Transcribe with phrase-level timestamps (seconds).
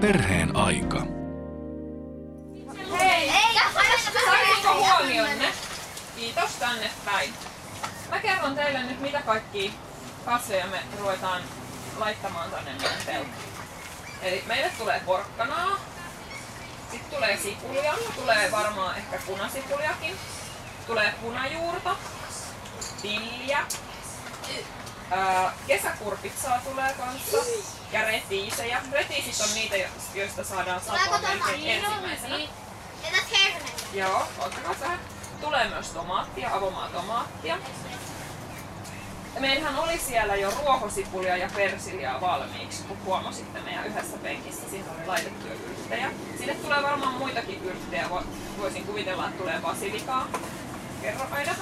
[0.00, 1.02] Perheen aika.
[2.98, 3.32] Hei!
[4.24, 5.52] Saisiko huomionne?
[6.16, 7.34] Kiitos tänne päin.
[8.10, 9.74] Mä kerron teille nyt mitä kaikki
[10.24, 11.42] kasveja me ruvetaan
[11.98, 13.34] laittamaan tänne meidän peltoon.
[14.22, 15.80] Eli meille tulee porkkanaa,
[16.90, 20.14] sitten tulee sipulia, tulee varmaan ehkä punasipuliakin,
[20.86, 21.96] tulee punajuurta,
[23.02, 23.66] tilliä,
[25.10, 27.36] ää, kesäkurpitsaa tulee kanssa
[27.92, 28.80] ja retiisejä.
[28.92, 32.36] Retiisit on niitä, jo- joista saadaan satoa melkein ensimmäisenä.
[33.94, 34.98] Joo, ottakaa vähän.
[35.40, 37.58] Tulee myös tomaattia, avomaa tomaattia.
[39.38, 44.70] Meillähän oli siellä jo ruohosipulia ja persiljaa valmiiksi, kun huomasitte meidän yhdessä penkissä.
[44.70, 46.10] Siinä oli laitettu jo yrttejä.
[46.38, 48.04] Sinne tulee varmaan muitakin yrttejä.
[48.08, 48.24] Vo-
[48.58, 50.28] Voisin kuvitella, että tulee basilikaa.
[51.02, 51.54] Kerro Aida.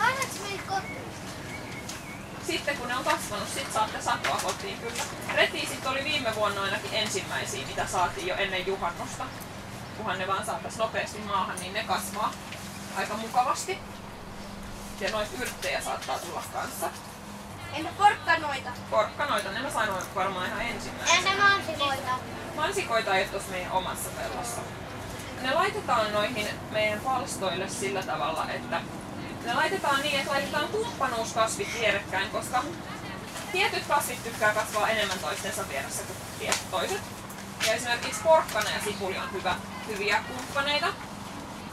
[2.47, 5.03] Sitten kun ne on kasvanut, sit saatte satoa kotiin kyllä.
[5.35, 9.25] Retiisit oli viime vuonna ainakin ensimmäisiä, mitä saatiin jo ennen juhannusta.
[9.97, 12.33] Kunhan ne vaan saatais nopeasti maahan, niin ne kasvaa
[12.97, 13.79] aika mukavasti.
[15.01, 16.87] Ja noita yrttejä saattaa tulla kanssa.
[17.73, 18.71] Entä porkkanoita?
[18.91, 21.31] Porkkanoita, ne mä sanoin varmaan ihan ensimmäisenä.
[21.31, 22.13] Entä mansikoita?
[22.57, 24.61] Mansikoita ei ole tuossa meidän omassa pellossa.
[25.43, 28.81] Ne laitetaan noihin meidän palstoille sillä tavalla, että
[29.45, 32.65] ne laitetaan niin, että laitetaan kumppanuuskasvit vierekkäin, koska
[33.53, 37.03] tietyt kasvit tykkää kasvaa enemmän toistensa vieressä kuin tietyt toiset.
[37.67, 39.57] Ja esimerkiksi porkkana ja sipuli on hyvä,
[39.87, 40.87] hyviä kumppaneita.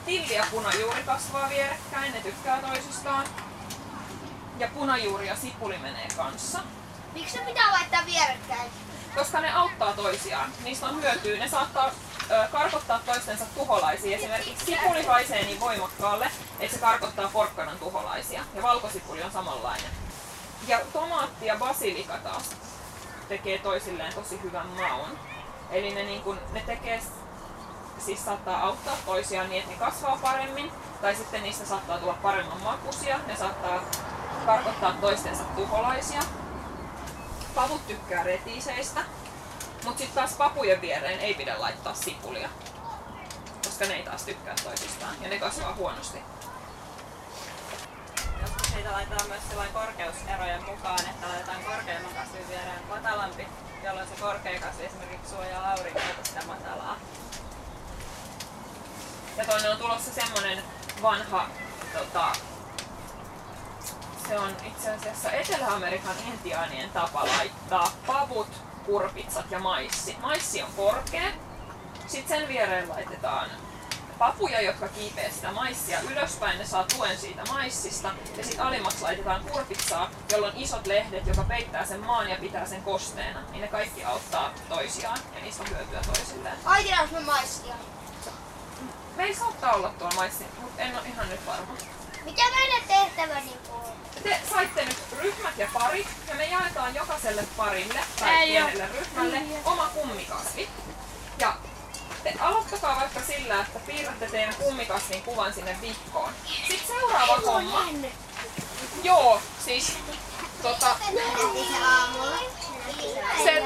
[0.05, 3.25] Tilli ja punajuuri kasvaa vierekkäin, ne tykkää toisistaan.
[4.59, 6.59] Ja punajuuri ja sipuli menee kanssa
[7.13, 8.71] Miksi se pitää laittaa vierekkäin?
[9.15, 10.51] Koska ne auttaa toisiaan.
[10.63, 11.37] Niistä on hyötyä.
[11.37, 11.91] Ne saattaa
[12.31, 14.17] ö, karkottaa toistensa tuholaisia.
[14.17, 18.43] Esimerkiksi sipuli haisee niin voimakkaalle, että se karkottaa porkkanan tuholaisia.
[18.55, 19.91] Ja valkosipuli on samanlainen.
[20.67, 22.49] Ja tomaatti ja basilika taas
[23.29, 25.19] tekee toisilleen tosi hyvän maun.
[25.71, 27.01] Eli ne, niin kun, ne tekee,
[28.05, 30.71] siis saattaa auttaa toisiaan niin, että ne kasvaa paremmin.
[31.01, 33.19] Tai sitten niistä saattaa tulla paremman makuisia.
[33.27, 33.83] Ne saattaa
[34.45, 36.21] karkottaa toistensa tuholaisia
[37.55, 39.03] pavut tykkää retiiseistä,
[39.83, 42.49] mutta sitten taas papujen viereen ei pidä laittaa sipulia,
[43.63, 46.17] koska ne ei taas tykkää toisistaan ja ne kasvaa huonosti.
[48.41, 53.47] Joskus niitä laitetaan myös korkeuserojen mukaan, että laitetaan korkeamman kasvin viereen matalampi,
[53.83, 56.95] jolloin se korkea kasvi esimerkiksi suojaa aurinkolta sitä matalaa.
[59.37, 60.63] Ja toinen on tulossa semmonen
[61.01, 61.49] vanha,
[61.93, 62.31] tota,
[64.31, 68.47] se on itse asiassa Etelä-Amerikan intiaanien tapa laittaa pavut,
[68.85, 70.17] kurpitsat ja maissi.
[70.21, 71.31] Maissi on korkea,
[72.07, 73.49] sitten sen viereen laitetaan
[74.17, 78.11] papuja, jotka kiipee sitä maissia ylöspäin, ne saa tuen siitä maissista.
[78.37, 82.65] Ja sitten alimmaksi laitetaan kurpitsaa, jolla on isot lehdet, joka peittää sen maan ja pitää
[82.65, 83.41] sen kosteena.
[83.51, 86.55] Niin ne kaikki auttaa toisiaan ja niistä on hyötyä toisilleen.
[86.65, 87.75] Aitinaanko me maissia?
[89.15, 91.73] Meillä saattaa olla tuolla maissi, mutta en ole ihan nyt varma.
[92.25, 93.93] Mikä meidän tehtävä niin on?
[94.23, 99.41] Te saitte nyt ryhmät ja parit, ja me jaetaan jokaiselle parille tai Ei pienelle ryhmälle
[99.65, 100.69] oma kummikasvi.
[101.37, 101.53] Ja
[102.23, 106.33] te aloittakaa vaikka sillä, että piirrätte teidän kummikasvin kuvan sinne vihkoon.
[106.67, 107.85] Sitten seuraava homma.
[109.03, 109.97] Joo, siis
[110.61, 110.95] tota,
[111.69, 112.39] se aamulla.
[113.43, 113.63] se,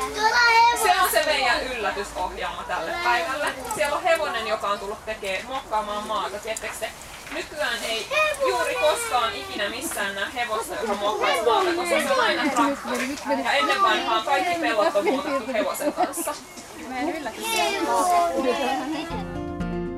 [0.83, 3.53] se on se meidän yllätysohjelma tälle päivälle.
[3.75, 6.39] Siellä on hevonen, joka on tullut tekee, muokkaamaan maata.
[6.39, 6.91] Tiedättekö te,
[7.33, 8.07] nykyään ei
[8.49, 13.15] juuri koskaan ikinä missään näe hevosta, joka muokkaisi maata, koska se on aina traktori.
[13.43, 16.35] Ja ennen vanhaan kaikki pellot on muutettu hevosen kanssa.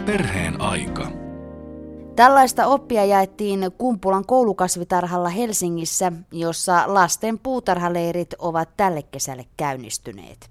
[0.05, 1.11] Perheen aika.
[2.15, 10.49] Tällaista oppia jaettiin Kumpulan koulukasvitarhalla Helsingissä, jossa lasten puutarhaleirit ovat tälle kesälle käynnistyneet.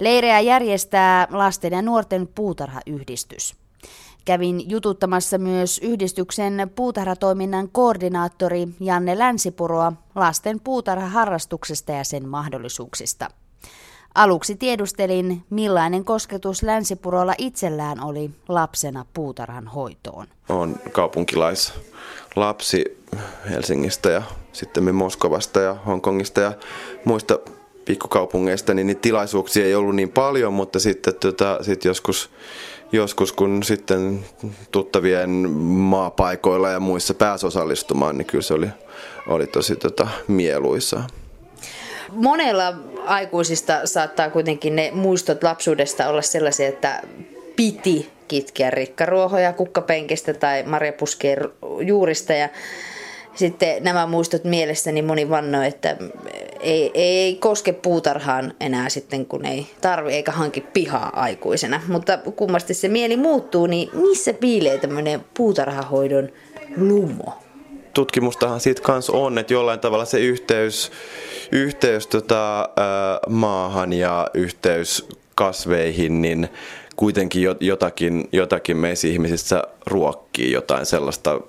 [0.00, 3.59] Leirejä järjestää lasten ja nuorten puutarhayhdistys.
[4.24, 13.28] Kävin jututtamassa myös yhdistyksen puutarhatoiminnan koordinaattori Janne Länsipuroa lasten puutarhaharrastuksesta ja sen mahdollisuuksista.
[14.14, 20.26] Aluksi tiedustelin, millainen kosketus Länsipurolla itsellään oli lapsena puutarhan hoitoon.
[20.48, 23.04] Olen kaupunkilaislapsi
[23.50, 24.22] Helsingistä ja
[24.52, 26.52] sitten Moskovasta ja Hongkongista ja
[27.04, 27.38] muista
[27.84, 32.30] pikkukaupungeista, niin tilaisuuksia ei ollut niin paljon, mutta sitten tota, sit joskus,
[32.92, 34.24] joskus kun sitten
[34.70, 38.68] tuttavien maapaikoilla ja muissa pääsi osallistumaan, niin kyllä se oli,
[39.26, 41.06] oli tosi tota, mieluisaa.
[42.12, 42.74] Monella
[43.06, 47.02] aikuisista saattaa kuitenkin ne muistot lapsuudesta olla sellaisia, että
[47.56, 51.38] piti kitkeä rikkaruohoja kukkapenkistä tai marjapuskeen
[51.80, 52.48] juurista ja
[53.34, 55.96] sitten nämä muistot mielessäni moni vannoi, että
[56.62, 61.80] ei, ei koske puutarhaan enää sitten, kun ei tarvi eikä hanki pihaa aikuisena.
[61.88, 66.28] Mutta kummasti se mieli muuttuu, niin missä piilee tämmöinen puutarhahoidon
[66.76, 67.32] lumo?
[67.94, 70.92] tutkimustahan siitä kanssa on, että jollain tavalla se yhteys,
[71.52, 72.68] yhteys tota,
[73.28, 76.48] maahan ja yhteys kasveihin, niin
[76.96, 81.40] kuitenkin jotakin, jotakin meissä ihmisissä ruokkii jotain sellaista,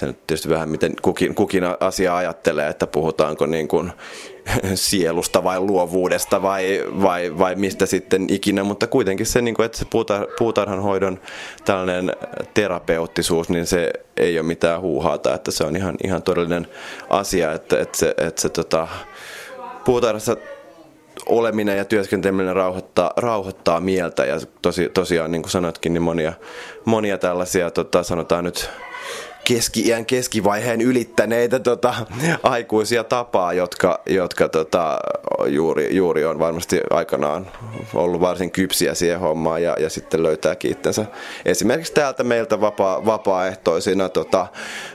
[0.00, 3.92] se nyt tietysti vähän miten kukin, kukin asia ajattelee, että puhutaanko niin kuin
[4.74, 9.78] sielusta vai luovuudesta vai, vai, vai mistä sitten ikinä, mutta kuitenkin se, niin kuin, että
[9.78, 11.20] se puutar, puutarhanhoidon
[11.64, 12.12] tällainen
[12.54, 16.66] terapeuttisuus, niin se ei ole mitään huuhaata, että se on ihan, ihan todellinen
[17.10, 18.88] asia, että, että se, että se tota,
[19.84, 20.36] puutarhassa
[21.26, 24.24] oleminen ja työskenteleminen rauhoittaa, rauhoittaa mieltä.
[24.24, 26.32] Ja tosi, tosiaan niin kuin sanoitkin, niin monia,
[26.84, 28.70] monia tällaisia tota, sanotaan nyt
[29.54, 31.94] keski-iän keskivaiheen ylittäneitä tota,
[32.42, 34.98] aikuisia tapaa, jotka, jotka tota,
[35.46, 37.46] juuri, juuri on varmasti aikanaan
[37.94, 41.04] ollut varsin kypsiä siihen hommaan ja, ja sitten löytää itsensä
[41.44, 44.46] esimerkiksi täältä meiltä vapaa, vapaaehtoisina tota,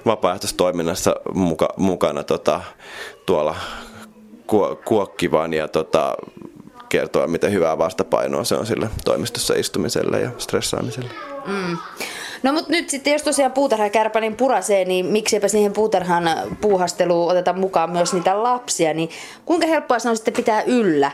[0.06, 2.62] vapaaehtoistoiminnassa muka, mukana tota,
[3.26, 3.56] tuolla
[4.86, 6.16] kuokkivan ja tota,
[6.90, 11.10] kertoa, miten hyvää vastapainoa se on sille toimistossa istumiselle ja stressaamiselle.
[11.46, 11.78] Mm.
[12.46, 13.86] No mutta nyt sitten jos tosiaan puutarha
[14.22, 16.30] niin purasee, niin miksipä siihen puutarhan
[16.62, 19.10] puuhasteluun otetaan mukaan myös niitä lapsia, niin
[19.46, 21.12] kuinka helppoa se on sitten pitää yllä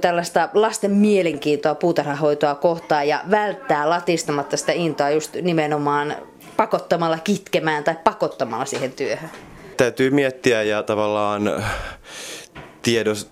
[0.00, 6.16] tällaista lasten mielenkiintoa puutarhahoitoa kohtaan ja välttää latistamatta sitä intoa just nimenomaan
[6.56, 9.30] pakottamalla kitkemään tai pakottamalla siihen työhön?
[9.76, 11.50] Täytyy miettiä ja tavallaan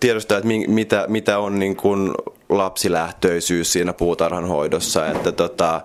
[0.01, 2.11] tiedostaa, että mitä, mitä on niin kuin
[2.49, 5.07] lapsilähtöisyys siinä puutarhan hoidossa.
[5.07, 5.81] Että tota,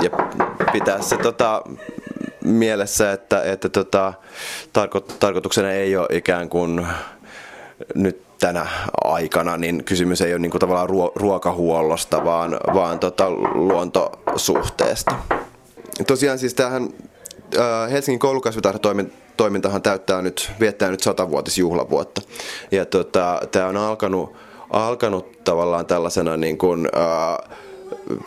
[0.00, 0.10] ja
[0.72, 1.62] pitää se tota,
[2.44, 4.12] mielessä, että, että tota,
[4.72, 6.86] tarko, tarkoituksena ei ole ikään kuin
[7.94, 8.66] nyt tänä
[9.04, 15.14] aikana, niin kysymys ei ole niin kuin tavallaan ruokahuollosta, vaan, vaan tota luontosuhteesta.
[16.06, 16.88] Tosiaan siis tähän
[17.90, 22.20] Helsingin koulukasvitarhatoimintahan täyttää nyt, viettää nyt satavuotisjuhlavuotta.
[22.70, 24.36] Ja tota, tämä on alkanut,
[24.70, 27.56] alkanut tavallaan tällaisena niin kuin, äh,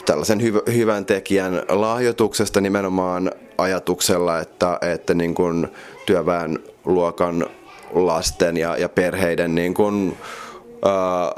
[0.06, 5.68] tällaisen hyv- hyvän tekijän lahjoituksesta nimenomaan ajatuksella, että, että niin kuin
[6.06, 7.46] työväen luokan
[7.94, 10.18] lasten ja, ja perheiden niin kuin,
[10.86, 11.32] ää,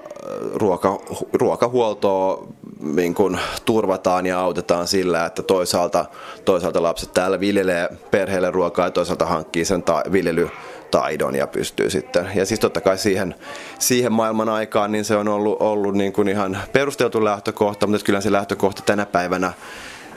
[0.55, 0.99] ruoka,
[1.33, 2.47] ruokahuoltoa
[2.79, 6.05] niin kuin turvataan ja autetaan sillä, että toisaalta,
[6.45, 10.49] toisaalta lapset täällä viljelee perheelle ruokaa ja toisaalta hankkii sen ta- viljely
[10.93, 12.27] taidon ja pystyy sitten.
[12.35, 13.35] Ja siis totta kai siihen,
[13.79, 18.21] siihen maailman aikaan niin se on ollut, ollut niin kuin ihan perusteltu lähtökohta, mutta kyllä
[18.21, 19.53] se lähtökohta tänä päivänä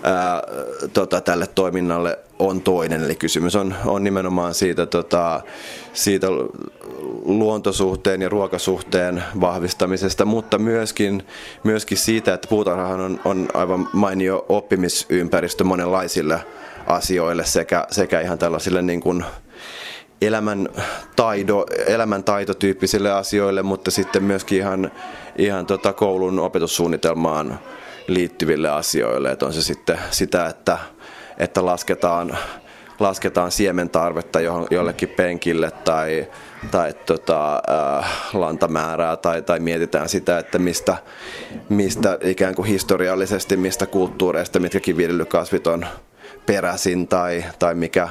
[0.02, 0.43] ää,
[0.93, 3.05] tota, tälle toiminnalle on toinen.
[3.05, 5.40] Eli kysymys on, on nimenomaan siitä, tota,
[5.93, 6.26] siitä
[7.25, 11.26] luontosuhteen ja ruokasuhteen vahvistamisesta, mutta myöskin,
[11.64, 16.40] myöskin siitä, että puutarhahan on, on aivan mainio oppimisympäristö monenlaisille
[16.87, 19.25] asioille sekä, sekä ihan tällaisille niin kuin,
[20.21, 20.69] elämän,
[21.17, 24.93] taido, elämän taitotyyppisille asioille, mutta sitten myöskin ihan,
[25.39, 27.59] ihan tota koulun opetussuunnitelmaan
[28.07, 29.31] liittyville asioille.
[29.31, 30.79] Että on se sitten sitä, että,
[31.39, 32.39] että lasketaan,
[33.01, 34.41] lasketaan siementarvetta
[34.71, 36.27] jollekin penkille tai,
[36.71, 37.63] tai tota,
[37.99, 40.97] äh, lantamäärää tai, tai mietitään sitä, että mistä,
[41.69, 45.87] mistä ikään kuin historiallisesti, mistä kulttuureista mitkäkin viljelykasvit on
[46.46, 48.08] peräisin tai, tai mikä,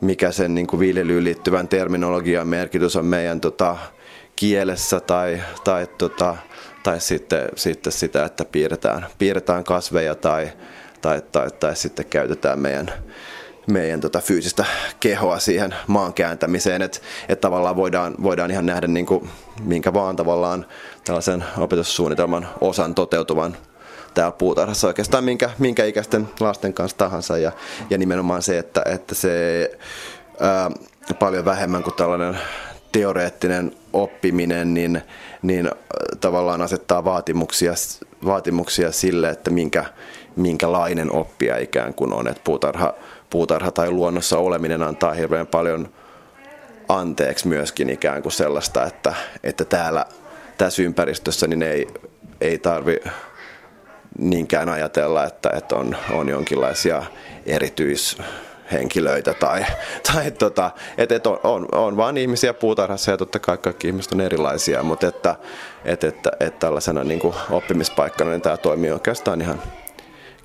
[0.00, 3.76] mikä sen niin kuin viljelyyn liittyvän terminologian merkitys on meidän tota,
[4.36, 6.36] kielessä tai, tai, tota,
[6.82, 10.52] tai sitten, sitten sitä, että piirretään, piirretään kasveja tai,
[11.00, 12.92] tai, tai, tai sitten käytetään meidän,
[13.66, 14.64] meidän tota fyysistä
[15.00, 16.98] kehoa siihen maan kääntämiseen, että
[17.28, 19.30] et tavallaan voidaan, voidaan ihan nähdä niin kuin,
[19.62, 20.66] minkä vaan tavallaan
[21.04, 23.56] tällaisen opetussuunnitelman osan toteutuvan
[24.14, 27.52] täällä puutarhassa oikeastaan minkä, minkä ikäisten lasten kanssa tahansa ja,
[27.90, 29.70] ja nimenomaan se, että, että se
[30.40, 30.70] ää,
[31.18, 32.38] paljon vähemmän kuin tällainen
[32.92, 35.02] teoreettinen oppiminen, niin,
[35.42, 35.70] niin
[36.20, 37.72] tavallaan asettaa vaatimuksia,
[38.24, 39.84] vaatimuksia sille, että minkä,
[40.36, 42.28] minkälainen oppija ikään kuin on.
[42.28, 42.94] Että puutarha,
[43.30, 45.88] puutarha tai luonnossa oleminen antaa hirveän paljon
[46.88, 50.06] anteeksi myöskin ikään kuin sellaista, että, että täällä
[50.58, 51.86] tässä ympäristössä niin ei,
[52.40, 52.96] ei tarvi
[54.18, 57.02] niinkään ajatella, että, että on, on jonkinlaisia
[57.46, 59.64] erityishenkilöitä tai,
[60.12, 64.12] tai tota, että, että on, on, on vaan ihmisiä puutarhassa ja totta kai kaikki ihmiset
[64.12, 65.36] on erilaisia, mutta että,
[65.84, 69.62] että, että, että tällaisena niin kuin oppimispaikkana niin tämä toimii oikeastaan ihan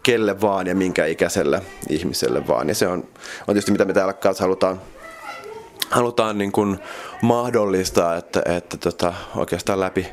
[0.03, 2.69] kelle vaan ja minkä ikäiselle ihmiselle vaan.
[2.69, 4.81] Ja se on, on tietysti mitä me täällä kanssa halutaan
[5.89, 6.79] halutaan niin kuin
[7.21, 10.07] mahdollistaa, että, että tota, oikeastaan läpi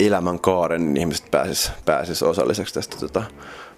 [0.00, 3.22] elämänkaaren niin ihmiset pääsis, pääsis osalliseksi tästä tota,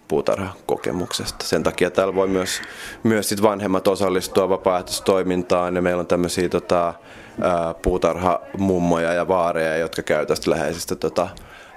[0.08, 1.44] puutarhakokemuksesta.
[1.44, 2.62] Sen takia täällä voi myös,
[3.02, 6.94] myös sit vanhemmat osallistua vapaaehtoistoimintaan ja meillä on tämmöisiä tota,
[7.82, 11.28] puutarhamummoja ja vaareja, jotka käy tästä läheisistä tota,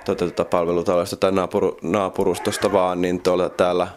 [0.06, 3.88] tota, tota palvelutaloista tai naapuru, naapurustosta vaan, niin tuolla täällä,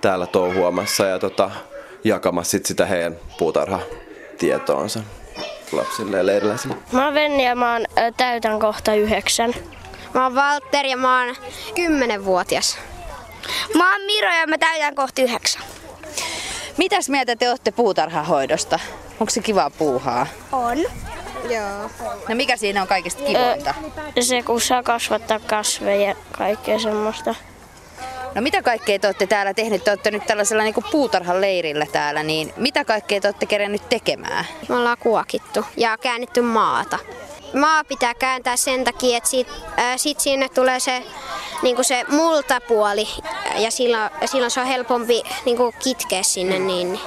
[0.00, 1.50] täällä touhuamassa ja tota,
[2.04, 5.00] jakamassa sit sitä heidän puutarhatietoonsa
[5.72, 6.76] lapsille ja leiriläisille.
[6.92, 7.84] Mä oon Venni ja mä oon,
[8.16, 9.54] täytän kohta yhdeksän.
[10.14, 11.36] Mä oon Valtteri ja mä oon
[12.18, 12.78] 10-vuotias.
[13.74, 15.62] Mä oon Miro ja mä täytän kohta yhdeksän.
[16.76, 18.78] Mitäs mieltä te olette puutarhahoidosta?
[19.20, 20.26] Onko se kiva puuhaa?
[20.52, 20.78] On.
[21.50, 21.90] Joo.
[22.28, 23.74] No mikä siinä on kaikista kivointa?
[24.20, 27.34] Se kun saa kasvattaa kasveja ja kaikkea semmoista.
[28.34, 29.84] No mitä kaikkea te olette täällä tehnyt?
[29.84, 34.44] Te olette nyt tällaisella niin puutarhan leirillä täällä, niin mitä kaikkea te olette kerennyt tekemään?
[34.68, 36.98] Me ollaan kuokittu ja käännetty maata.
[37.54, 41.02] Maa pitää kääntää sen takia, että sit, äh, sit sinne tulee se,
[41.62, 43.08] niin se multapuoli
[43.56, 46.58] ja silloin, silloin se on helpompi niin kitkeä sinne.
[46.58, 47.00] Niin.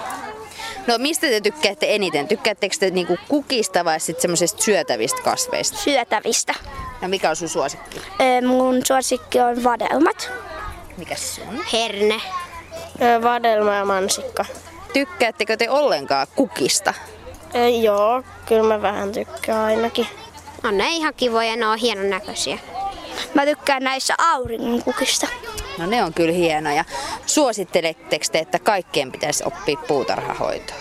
[0.88, 2.28] No mistä te tykkäätte eniten?
[2.28, 5.78] Tykkäättekö te niinku kukista vai sitten semmoisista syötävistä kasveista?
[5.78, 6.54] Syötävistä.
[7.02, 8.02] No mikä on sun suosikki?
[8.22, 10.32] Ö, mun suosikki on vadelmat.
[10.98, 11.60] Mikä se on?
[11.74, 12.22] Herne.
[13.02, 14.46] Ö, vadelma ja mansikka.
[14.94, 16.94] Tykkäättekö te ollenkaan kukista?
[17.56, 20.08] Ö, joo, kyllä mä vähän tykkään ainakin.
[20.64, 22.58] On ne ihan kivoja, ne on hienon näköisiä.
[23.34, 25.28] Mä tykkään näissä auringonkukista.
[25.78, 26.86] No ne on kyllä hienoja.
[27.26, 30.78] Suositteletteko te, että kaikkien pitäisi oppia puutarhahoitoa?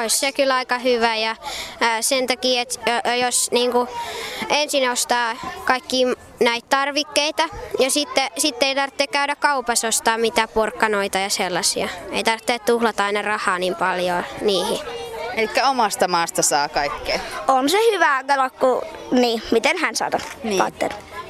[0.00, 1.36] Olisi se kyllä aika hyvä ja
[1.80, 3.88] ää, sen takia, että jos niinku,
[4.48, 6.04] ensin ostaa kaikki
[6.40, 11.88] näitä tarvikkeita ja sitten, sitten ei tarvitse käydä kaupassa ostaa mitään porkkanoita ja sellaisia.
[12.12, 14.99] Ei tarvitse tuhlata aina rahaa niin paljon niihin.
[15.34, 17.20] Eli omasta maasta saa kaikkea.
[17.48, 20.20] On se hyvä, kato, kun, niin, miten hän sanoo.
[20.44, 20.62] Niin.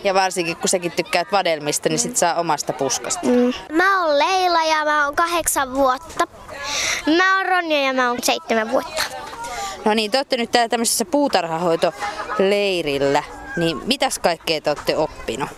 [0.05, 3.27] Ja varsinkin kun säkin tykkäät vadelmista, niin sit saa omasta puskasta.
[3.73, 6.27] Mä oon Leila ja mä oon kahdeksan vuotta.
[7.17, 9.03] Mä oon Ronja ja mä oon seitsemän vuotta.
[9.85, 13.23] No niin, te olette nyt täällä tämmöisessä puutarhahoitoleirillä.
[13.57, 15.49] Niin mitäs kaikkea te olette oppinut?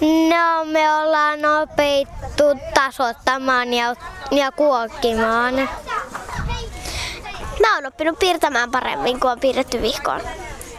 [0.00, 3.94] No me ollaan opittu tasoittamaan ja,
[4.30, 5.68] ja kuokkimaan.
[7.60, 10.20] Mä oon oppinut piirtämään paremmin kuin on piirretty vihkoon.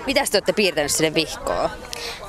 [0.06, 1.70] Mitäs te olette piirtänyt sinne vihkoon?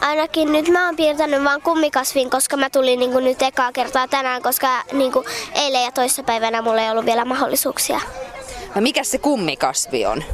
[0.01, 4.43] Ainakin nyt mä oon piirtänyt vaan kummikasvin, koska mä tulin niinku nyt ekaa kertaa tänään,
[4.43, 8.01] koska niinku eilen ja toissapäivänä mulla ei ollut vielä mahdollisuuksia.
[8.75, 10.25] No mikä se kummikasvi on?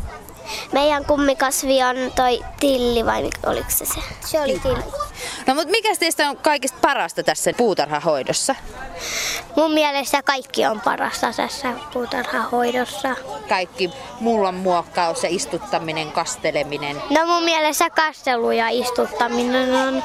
[0.72, 4.00] Meidän kummikasvi on toi tilli vai mikä- oliko se se?
[4.26, 4.82] Se oli tilli.
[5.46, 8.54] No mutta mikä teistä on kaikista parasta tässä puutarhahoidossa?
[9.56, 13.16] Mun mielestä kaikki on parasta tässä puutarhahoidossa.
[13.48, 17.02] Kaikki mullan muokkaus ja istuttaminen, kasteleminen.
[17.10, 20.02] No mun mielestä kastelu ja istuttaminen on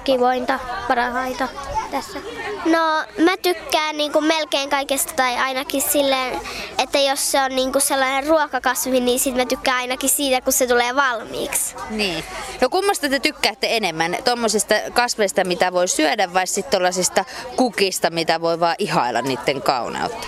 [0.00, 1.48] kivointa, parhaita
[1.90, 2.18] tässä.
[2.64, 6.40] No mä tykkään niinku melkein kaikesta tai ainakin silleen,
[6.78, 10.66] että jos se on niinku sellainen ruokakasvi, niin sit mä tykkään ainakin siitä, kun se
[10.66, 11.74] tulee valmiiksi.
[11.90, 12.24] Niin.
[12.60, 14.16] No kummasta te tykkäätte enemmän?
[14.24, 17.24] Tuommoisista kasveista, mitä voi syödä vai sitten tuollaisista
[17.56, 20.26] kukista, mitä voi vaan ihailla niiden kauneutta?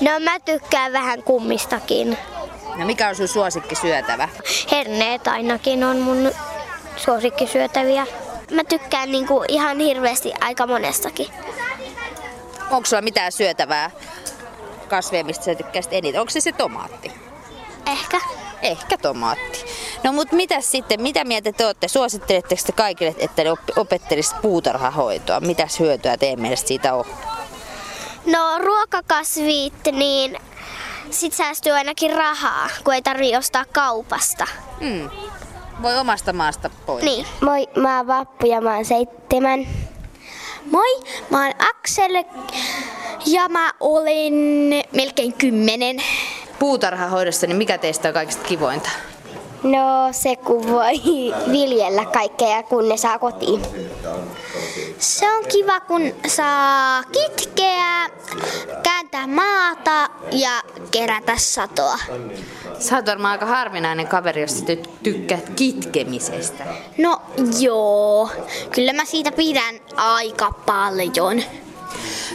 [0.00, 2.18] No mä tykkään vähän kummistakin.
[2.76, 4.28] No mikä on sun suosikki syötävä?
[4.70, 6.32] Herneet ainakin on mun
[6.96, 8.06] suosikkisyötäviä.
[8.50, 11.26] Mä tykkään niinku ihan hirveästi aika monestakin.
[12.70, 13.90] Onko sulla mitään syötävää
[14.88, 16.20] kasveja, mistä sä tykkäisit eniten?
[16.20, 17.12] Onko se se tomaatti?
[17.86, 18.20] Ehkä.
[18.62, 19.64] Ehkä tomaatti.
[20.04, 21.88] No mutta mitä sitten, mitä mieltä te olette?
[21.88, 25.40] Suositteletteko te kaikille, että ne opettelisivat puutarhahoitoa?
[25.40, 27.04] Mitäs hyötyä teidän mielestä siitä on?
[28.26, 30.38] No ruokakasvit, niin
[31.10, 34.46] sit säästyy ainakin rahaa, kun ei tarvii ostaa kaupasta.
[34.80, 35.10] Hmm.
[35.82, 37.04] Voi omasta maasta pois.
[37.04, 37.26] Niin.
[37.40, 39.66] Moi, mä oon Vappu ja mä oon seitsemän.
[40.70, 42.24] Moi, mä oon Aksel
[43.26, 44.34] ja mä olin
[44.92, 45.96] melkein kymmenen.
[46.58, 48.90] Puutarhahoidossa, niin mikä teistä on kaikista kivointa?
[49.62, 50.92] No se kun voi
[51.52, 53.62] viljellä kaikkea kun ne saa kotiin.
[54.98, 58.08] Se on kiva kun saa kitkeä,
[58.82, 60.50] kääntää maata ja
[60.90, 61.98] kerätä satoa.
[62.78, 66.64] Sä oot varmaan aika harvinainen kaveri, jos ty- tykkäät kitkemisestä.
[66.98, 67.20] No
[67.60, 68.30] joo,
[68.74, 71.42] kyllä mä siitä pidän aika paljon.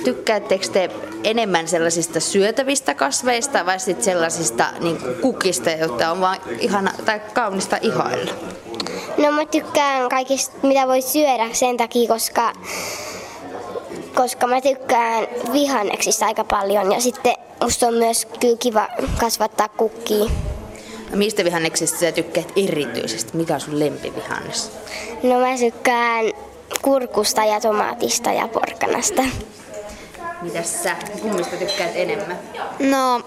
[0.03, 0.89] Tykkäättekö te
[1.23, 7.77] enemmän sellaisista syötävistä kasveista vai sit sellaisista niin kukista, joita on vaan ihana tai kaunista
[7.81, 8.31] ihailla?
[9.17, 12.53] No mä tykkään kaikista, mitä voi syödä sen takia, koska,
[14.15, 18.87] koska mä tykkään vihanneksista aika paljon ja sitten musta on myös kyllä kiva
[19.19, 20.25] kasvattaa kukkia.
[21.15, 23.37] Mistä vihanneksista sä tykkäät erityisesti?
[23.37, 24.71] Mikä on sun lempivihannes?
[25.23, 26.25] No mä tykkään
[26.81, 29.23] kurkusta ja tomaatista ja porkkanasta.
[30.43, 30.95] Mitäs sä?
[31.21, 32.39] Kummista tykkäät enemmän?
[32.79, 33.21] No,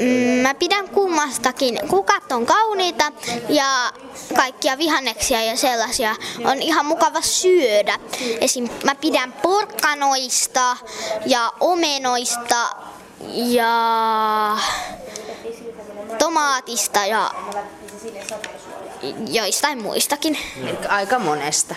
[0.00, 1.78] mm, mä pidän kummastakin.
[1.88, 3.12] Kukat on kauniita
[3.48, 3.92] ja
[4.36, 7.98] kaikkia vihanneksia ja sellaisia on ihan mukava syödä.
[8.40, 8.68] Esim.
[8.84, 10.76] mä pidän porkkanoista
[11.26, 12.70] ja omenoista
[13.34, 14.56] ja
[16.18, 17.30] tomaatista ja
[19.26, 20.38] joistain muistakin.
[20.88, 21.74] Aika monesta.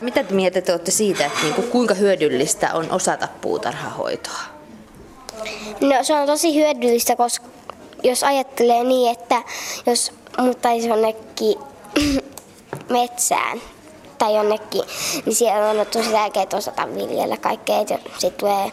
[0.00, 4.40] Mitä te mieltä te olette siitä, että niinku, kuinka hyödyllistä on osata puutarhahoitoa?
[5.80, 7.46] No se on tosi hyödyllistä, koska
[8.02, 9.42] jos ajattelee niin, että
[9.86, 11.58] jos muuttaisi jonnekin
[12.90, 13.60] metsään
[14.18, 14.82] tai jonnekin,
[15.26, 18.72] niin siellä on tosi tärkeää osata viljellä kaikkea, että sitten tulee,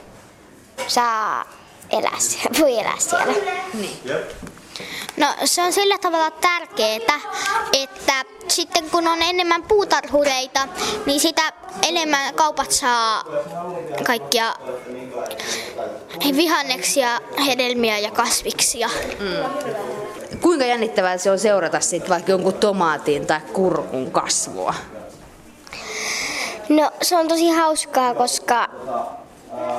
[0.87, 1.45] saa
[1.89, 3.33] elää siellä, voi elää siellä.
[3.73, 3.99] Niin.
[5.17, 7.19] No se on sillä tavalla tärkeää,
[7.73, 10.67] että sitten kun on enemmän puutarhureita,
[11.05, 11.53] niin sitä
[11.87, 13.23] enemmän kaupat saa
[14.03, 14.53] kaikkia
[16.35, 18.89] vihanneksia, hedelmiä ja kasviksia.
[19.19, 20.39] Mm.
[20.41, 24.73] Kuinka jännittävää se on seurata sit vaikka jonkun tomaatin tai kurkun kasvua?
[26.69, 28.69] No se on tosi hauskaa, koska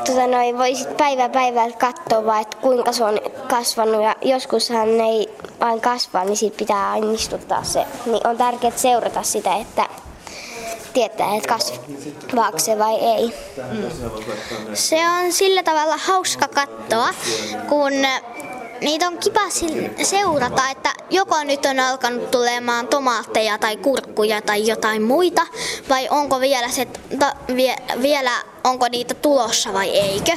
[0.07, 3.21] tota noin, voisit päivä päivältä katsoa vaan, että kuinka se on
[3.51, 7.85] kasvanut ja joskushan ne ei vain kasva, niin siitä pitää aina istuttaa se.
[8.07, 9.89] Niin on tärkeää seurata sitä, että
[10.93, 13.35] tietää, että kasvaako se vai ei.
[13.73, 13.91] Mm.
[14.75, 17.09] Se on sillä tavalla hauska katsoa,
[17.69, 17.93] kun
[18.81, 19.41] niitä on kiva
[20.03, 25.47] seurata, että joko nyt on alkanut tulemaan tomaatteja tai kurkkuja tai jotain muita,
[25.89, 28.33] vai onko vielä, se, ta, vie, vielä
[28.65, 30.33] onko niitä tulossa vai eikö,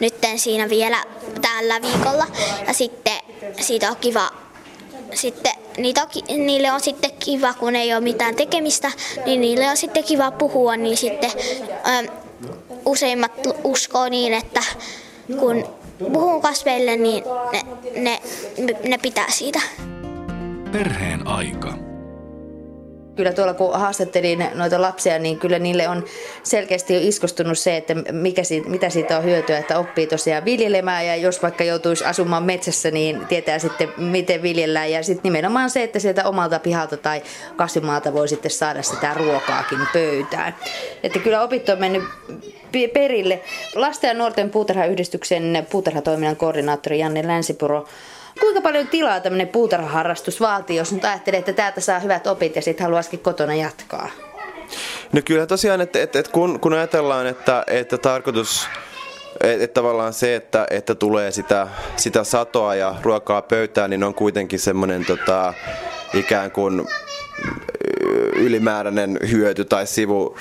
[0.00, 1.04] nytten siinä vielä
[1.42, 2.26] tällä viikolla.
[2.66, 3.18] Ja sitten
[3.60, 4.30] siitä on kiva
[5.14, 8.92] sitten niitä on, niille on sitten kiva, kun ei ole mitään tekemistä,
[9.26, 11.30] niin niille on sitten kiva puhua, niin sitten
[12.06, 12.12] ö,
[12.84, 13.32] useimmat
[13.64, 14.62] uskoo niin, että
[15.38, 15.79] kun
[16.12, 17.24] puhun kasveille, niin
[17.96, 18.20] ne,
[18.58, 19.60] ne, ne pitää siitä.
[20.72, 21.89] Perheen aika.
[23.20, 26.04] Kyllä tuolla kun haastattelin noita lapsia, niin kyllä niille on
[26.42, 31.06] selkeästi jo iskostunut se, että mikä siitä, mitä siitä on hyötyä, että oppii tosiaan viljelemään
[31.06, 35.82] ja jos vaikka joutuisi asumaan metsässä, niin tietää sitten miten viljellään ja sitten nimenomaan se,
[35.82, 37.22] että sieltä omalta pihalta tai
[37.56, 40.56] kasvimaalta voi sitten saada sitä ruokaakin pöytään.
[41.02, 42.02] Että kyllä opit on mennyt
[42.92, 43.40] perille.
[43.74, 47.86] Lasten ja nuorten puutarhayhdistyksen puutarhatoiminnan koordinaattori Janne Länsipuro
[48.40, 52.62] Kuinka paljon tilaa tämmöinen puutarhaharrastus vaatii, jos nyt ajattelee, että täältä saa hyvät opit ja
[52.62, 54.10] sitten haluaisikin kotona jatkaa?
[55.12, 58.68] No kyllä tosiaan, että, että, että kun, kun ajatellaan, että, että tarkoitus
[59.40, 64.14] että, että tavallaan se, että, että tulee sitä, sitä satoa ja ruokaa pöytään, niin on
[64.14, 65.54] kuitenkin semmoinen tota,
[66.14, 66.86] ikään kuin
[68.40, 70.36] ylimääräinen hyöty tai sivu,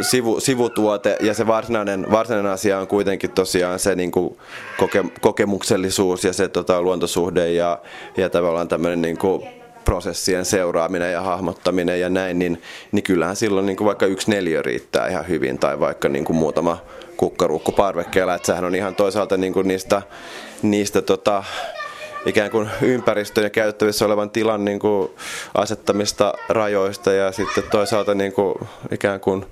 [0.00, 1.16] sivu, sivutuote.
[1.20, 4.36] Ja se varsinainen, varsinainen asia on kuitenkin tosiaan se niin kuin
[4.78, 7.78] koke, kokemuksellisuus ja se tota, luontosuhde ja,
[8.16, 9.42] ja tavallaan tämmöinen niin kuin
[9.84, 14.62] prosessien seuraaminen ja hahmottaminen ja näin, niin, niin kyllähän silloin niin kuin vaikka yksi neljä
[14.62, 16.78] riittää ihan hyvin tai vaikka niin kuin muutama
[17.16, 20.02] kukkaruukku parvekkeella, että sehän on ihan toisaalta niin kuin niistä,
[20.62, 21.44] niistä tota,
[22.26, 25.10] ikään kuin ympäristön ja käytettävissä olevan tilan niin kuin
[25.54, 28.54] asettamista rajoista ja sitten toisaalta niin kuin
[28.90, 29.46] ikään kuin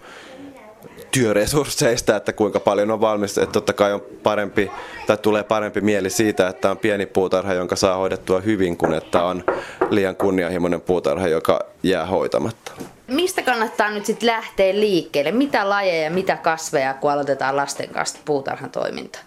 [1.11, 4.71] työresursseista, että kuinka paljon on valmis, että totta kai on parempi,
[5.07, 9.23] tai tulee parempi mieli siitä, että on pieni puutarha, jonka saa hoidettua hyvin, kuin että
[9.23, 9.45] on
[9.91, 12.73] liian kunnianhimoinen puutarha, joka jää hoitamatta.
[13.07, 15.33] Mistä kannattaa nyt sitten lähteä liikkeelle?
[15.33, 19.19] Mitä lajeja, mitä kasveja, kun aloitetaan lasten kanssa puutarhan toiminta?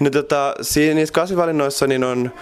[0.00, 2.32] No tota, siinä, niissä kasvivalinnoissa niin on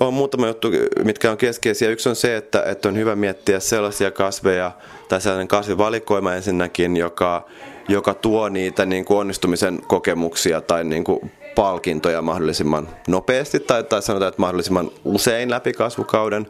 [0.00, 0.68] on muutama juttu,
[1.04, 1.90] mitkä on keskeisiä.
[1.90, 4.72] Yksi on se, että, että on hyvä miettiä sellaisia kasveja
[5.08, 7.46] tai sellainen kasvivalikoima ensinnäkin, joka,
[7.88, 14.02] joka tuo niitä niin kuin onnistumisen kokemuksia tai niin kuin palkintoja mahdollisimman nopeasti tai, tai
[14.02, 16.46] sanotaan, että mahdollisimman usein läpi kasvukauden.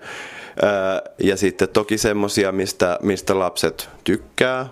[1.18, 4.66] Ja sitten toki semmoisia, mistä, mistä lapset tykkää,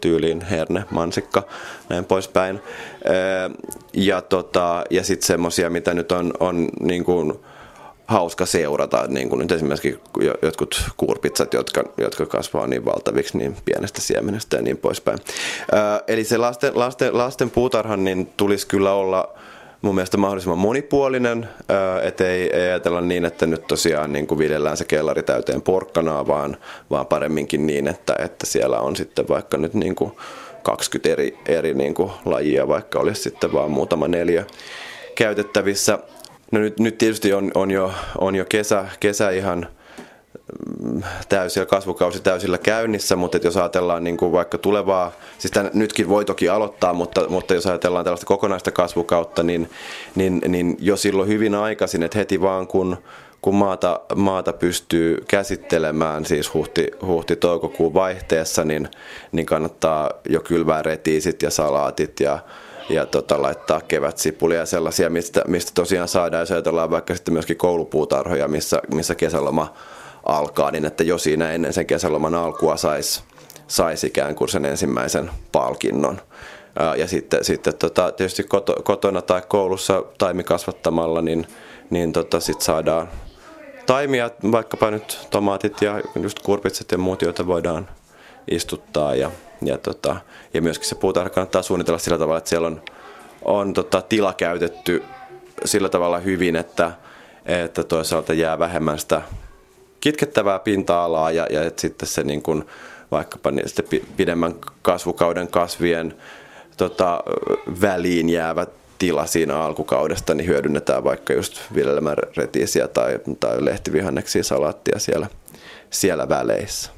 [0.00, 1.42] tyyliin herne, mansikka,
[1.88, 2.60] näin poispäin.
[3.94, 7.32] Ja, tota, ja sitten semmoisia, mitä nyt on, on niin kuin,
[8.12, 10.00] hauska seurata, niin kuin nyt esimerkiksi
[10.42, 15.18] jotkut kuurpitsat, jotka, jotka kasvaa niin valtaviksi niin pienestä siemenestä ja niin poispäin.
[15.72, 19.34] Ää, eli se lasten, lasten, lasten puutarhan niin tulisi kyllä olla
[19.82, 21.48] mun mielestä mahdollisimman monipuolinen,
[22.02, 26.26] että ei, ei ajatella niin, että nyt tosiaan niin kuin viljellään se kellari täyteen porkkanaa,
[26.26, 26.56] vaan,
[26.90, 30.12] vaan paremminkin niin, että, että siellä on sitten vaikka nyt niin kuin
[30.62, 34.44] 20 eri, eri niin kuin lajia, vaikka olisi sitten vaan muutama neljä
[35.14, 35.98] käytettävissä.
[36.52, 39.66] No nyt, nyt tietysti on, on, jo, on jo kesä, kesä ihan
[41.28, 46.24] täysillä, kasvukausi täysillä käynnissä, mutta jos ajatellaan niin kuin vaikka tulevaa, siis tämän, nytkin voi
[46.24, 49.70] toki aloittaa, mutta, mutta jos ajatellaan tällaista kokonaista kasvukautta, niin,
[50.14, 52.96] niin, niin jo silloin hyvin aikaisin, että heti vaan kun
[53.42, 58.88] kun maata, maata pystyy käsittelemään siis huhti, huhti-toukokuun vaihteessa, niin,
[59.32, 62.38] niin kannattaa jo kylvää retiisit ja salaatit ja,
[62.88, 68.48] ja tota, laittaa kevätsipulia sellaisia, mistä, mistä tosiaan saadaan, jos ajatellaan vaikka sitten myöskin koulupuutarhoja,
[68.48, 69.74] missä, missä kesäloma
[70.26, 73.22] alkaa, niin että jo siinä ennen sen kesäloman alkua saisi
[73.66, 76.20] sais ikään kuin sen ensimmäisen palkinnon.
[76.96, 78.44] Ja sitten, sitten tota, tietysti
[78.84, 81.46] kotona tai koulussa taimikasvattamalla, niin,
[81.90, 83.08] niin tota, sit saadaan
[83.86, 87.88] taimia, vaikkapa nyt tomaatit ja just kurpitset ja muut, joita voidaan
[88.50, 89.14] istuttaa.
[89.14, 89.30] Ja,
[89.62, 90.16] ja, tota,
[90.54, 92.82] ja myöskin se puutarha kannattaa suunnitella sillä tavalla, että siellä on,
[93.42, 95.02] on tota, tila käytetty
[95.64, 96.92] sillä tavalla hyvin, että,
[97.46, 99.22] että toisaalta jää vähemmän sitä
[100.00, 102.64] kitkettävää pinta-alaa ja, ja että sitten se niin kuin,
[103.10, 106.14] vaikkapa niin sitten pidemmän kasvukauden kasvien
[106.76, 107.22] tota,
[107.80, 114.98] väliin jäävät tila siinä alkukaudesta, niin hyödynnetään vaikka just viljelmän retiisiä tai, tai lehtivihanneksia, salaattia
[114.98, 115.26] siellä,
[115.90, 116.90] siellä väleissä.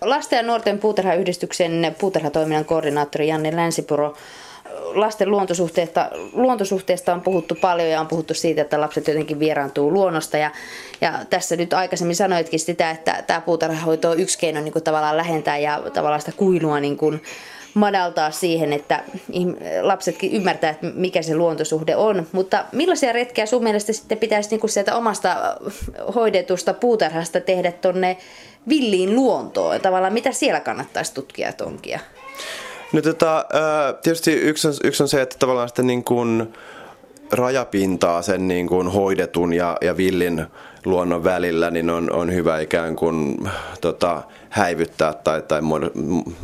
[0.00, 4.14] Lasten ja nuorten puutarhayhdistyksen puutarhatoiminnan koordinaattori Janne Länsipuro
[4.94, 10.38] lasten luontosuhteesta, luontosuhteesta on puhuttu paljon ja on puhuttu siitä, että lapset jotenkin vieraantuu luonnosta.
[10.38, 10.50] Ja,
[11.00, 15.16] ja tässä nyt aikaisemmin sanoitkin sitä, että tämä puutarhahoito on yksi keino niin kuin tavallaan
[15.16, 17.22] lähentää ja tavallaan sitä kuilua niin kuin
[17.74, 19.02] madaltaa siihen, että
[19.82, 22.26] lapsetkin ymmärtää, että mikä se luontosuhde on.
[22.32, 25.56] Mutta millaisia retkiä sun mielestä sitten pitäisi niin kuin sieltä omasta
[26.14, 28.16] hoidetusta puutarhasta tehdä tonne
[28.68, 29.80] villiin luontoon?
[29.80, 32.00] Tavallaan mitä siellä kannattaisi tutkia ja tonkia?
[32.92, 33.44] No tota,
[34.02, 36.54] tietysti yksi on, yksi on se, että tavallaan sitä niin kuin
[37.32, 40.46] rajapintaa sen niin kuin hoidetun ja, ja villin
[40.84, 43.36] luonnon välillä, niin on, on hyvä ikään kuin
[43.80, 45.60] tota, häivyttää tai, tai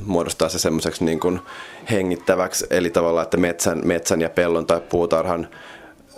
[0.07, 1.41] muodostaa se semmoiseksi niin kuin
[1.91, 2.67] hengittäväksi.
[2.71, 5.49] Eli tavallaan, että metsän, metsän ja pellon tai puutarhan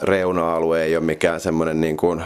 [0.03, 2.25] reuna-alue ei ole mikään semmoinen niin kuin,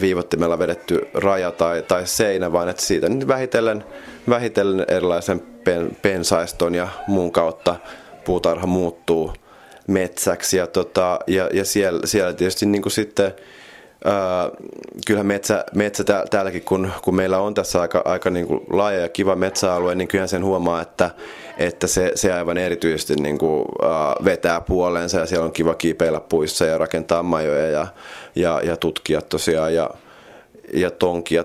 [0.00, 3.84] viivottimella vedetty raja tai, tai seinä, vaan että siitä nyt vähitellen,
[4.28, 7.76] vähitellen erilaisen pen, pensaiston ja muun kautta
[8.24, 9.32] puutarha muuttuu
[9.86, 10.56] metsäksi.
[10.56, 13.32] Ja, tota, ja, ja siellä, siellä tietysti niin kuin sitten
[14.06, 14.68] Äh,
[15.06, 19.08] kyllä metsä, metsä täälläkin, kun, kun meillä on tässä aika, aika niin kuin laaja ja
[19.08, 21.10] kiva metsäalue, niin kyllähän sen huomaa, että,
[21.60, 26.20] että se, se aivan erityisesti niin kuin, uh, vetää puoleensa ja siellä on kiva kiipeillä
[26.20, 27.86] puissa ja rakentaa majoja ja,
[28.34, 29.90] ja, ja tutkia tosiaan ja,
[30.74, 31.44] ja tonkia.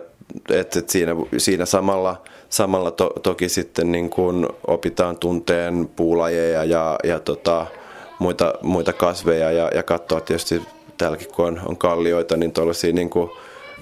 [0.50, 6.96] Et, et siinä, siinä samalla, samalla to, toki sitten niin kuin opitaan tunteen puulajeja ja,
[7.04, 7.66] ja tota,
[8.20, 10.62] muita, muita kasveja ja, ja katsoa tietysti
[10.98, 13.30] täälläkin kun on, on kallioita, niin tuollaisia niin kuin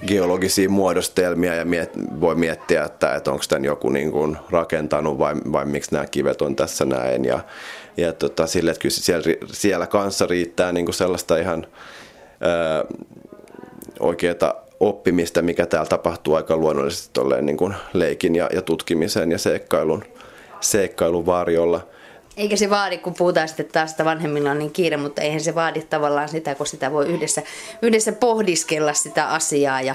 [0.06, 5.34] geologisia muodostelmia ja miet, voi miettiä, että, että onko tämän joku niin kuin rakentanut vai,
[5.52, 7.24] vai miksi nämä kivet on tässä näin.
[7.24, 7.40] Ja,
[7.96, 11.66] ja tota, sille, että kyllä siellä, siellä kanssa riittää niin kuin sellaista ihan
[14.00, 20.04] oikeaa oppimista, mikä täällä tapahtuu aika luonnollisesti niin kuin leikin ja, ja tutkimisen ja seikkailun,
[20.60, 21.86] seikkailun varjolla.
[22.36, 25.54] Eikä se vaadi, kun puhutaan sitten taas, että vanhemmilla on niin kiire, mutta eihän se
[25.54, 27.42] vaadi tavallaan sitä, kun sitä voi yhdessä,
[27.82, 29.94] yhdessä pohdiskella sitä asiaa ja,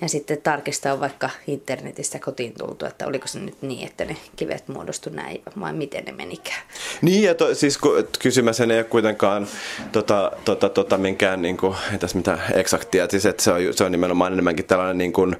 [0.00, 4.68] ja sitten tarkistaa vaikka internetistä kotiin tultu, että oliko se nyt niin, että ne kivet
[4.68, 6.60] muodostu näin vai miten ne menikään.
[7.02, 7.78] Niin ja to, siis
[8.18, 9.46] kysymys ei ole kuitenkaan
[9.92, 13.84] tota, tota, tota, minkään niin kuin, ei tässä mitään eksaktia, siis että se on, se
[13.84, 15.36] on nimenomaan enemmänkin tällainen niin kuin,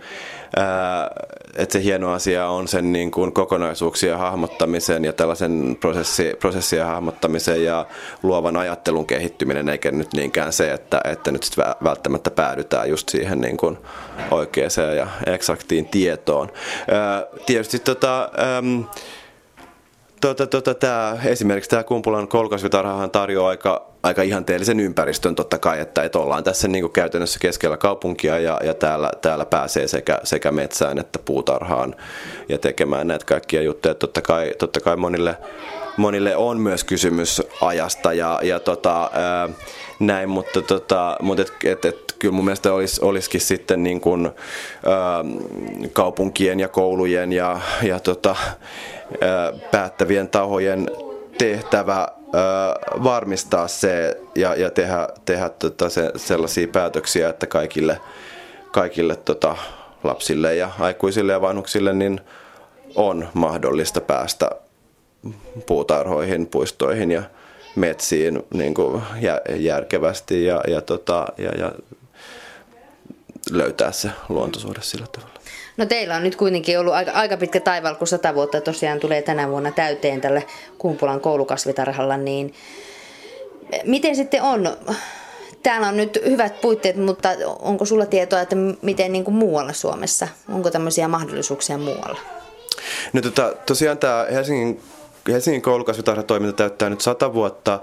[1.57, 7.65] että se hieno asia on sen niin kuin kokonaisuuksien hahmottamisen ja tällaisen prosessi, prosessien hahmottamisen
[7.65, 7.87] ja
[8.23, 13.41] luovan ajattelun kehittyminen, eikä nyt niinkään se, että, että nyt sit välttämättä päädytään just siihen
[13.41, 13.79] niin kuin
[14.31, 16.53] oikeaan ja eksaktiin tietoon.
[17.47, 18.31] Tietysti tota,
[20.21, 26.03] Tota, tota, tää, esimerkiksi tämä Kumpulan kolkasvitarhahan tarjoaa aika, aika ihanteellisen ympäristön totta kai, että,
[26.03, 30.53] että ollaan tässä niin kuin käytännössä keskellä kaupunkia ja, ja täällä, täällä pääsee sekä, sekä
[30.53, 31.95] metsään että puutarhaan
[32.49, 33.95] ja tekemään näitä kaikkia juttuja.
[33.95, 35.37] Totta kai, totta kai monille,
[35.97, 39.49] monille on myös kysymys ajasta ja, ja tota, ää,
[40.01, 44.27] näin, mutta, tota, mutta et, et, et, kyllä mun mielestä olisi, olisikin sitten niin kuin,
[44.27, 45.25] ää,
[45.93, 48.37] kaupunkien ja koulujen ja, ja tota,
[49.71, 50.91] päättävien tahojen
[51.39, 52.09] tehtävä
[53.05, 58.01] varmistaa se ja, ja tehdä, tehdä tota se, sellaisia päätöksiä, että kaikille,
[58.73, 59.57] kaikille tota,
[60.05, 62.21] lapsille ja aikuisille ja vanhuksille niin
[62.95, 64.51] on mahdollista päästä
[65.67, 67.23] puutarhoihin, puistoihin ja
[67.77, 69.03] metsiin niin kuin
[69.57, 71.73] järkevästi ja, ja, tota, ja, ja
[73.51, 75.37] löytää se luontosuhde sillä tavalla.
[75.77, 79.23] No teillä on nyt kuitenkin ollut aika, aika pitkä taival, kun sata vuotta tosiaan tulee
[79.23, 80.47] tänä vuonna täyteen tälle
[80.79, 82.55] Kumpulan koulukasvitarhalla, niin
[83.85, 84.77] miten sitten on?
[85.63, 87.29] Täällä on nyt hyvät puitteet, mutta
[87.59, 90.29] onko sulla tietoa, että miten niin kuin muualla Suomessa?
[90.49, 92.19] Onko tämmöisiä mahdollisuuksia muualla?
[93.13, 94.81] No tota, tosiaan tämä Helsingin,
[95.29, 97.81] Helsingin koulukasvitarhatoiminta täyttää nyt sata vuotta.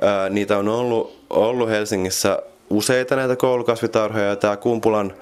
[0.00, 5.12] Ää, niitä on ollut, ollut Helsingissä useita näitä koulukasvitarhoja ja tämä Kumpulan,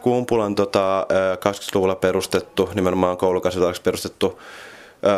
[0.00, 1.06] Kumpulan tota,
[1.48, 4.38] 20-luvulla perustettu, nimenomaan koulukasvitarhaksi perustettu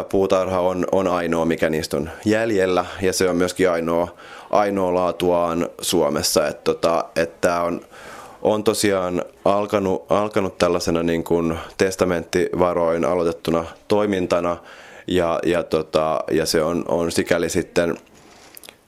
[0.09, 4.09] puutarha on, on ainoa, mikä niistä on jäljellä ja se on myöskin ainoa,
[4.51, 6.49] ainoa laatuaan Suomessa.
[6.49, 7.81] Että tota, et tämä on,
[8.43, 14.57] on tosiaan alkanut, alkanut tällaisena niin kuin testamenttivaroin aloitettuna toimintana
[15.07, 17.97] ja, ja, tota, ja se on, on sikäli sitten